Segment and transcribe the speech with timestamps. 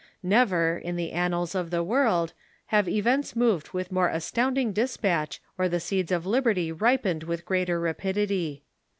[0.23, 2.33] Never, in the annals of the world,
[2.73, 7.79] have events moved with more astounding despatch or the seeds of liberty ripened with greater
[7.79, 8.63] rapidity.